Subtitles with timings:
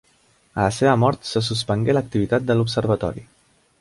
[0.61, 3.25] A la seva mort se suspengué l'activitat de l'Observatori.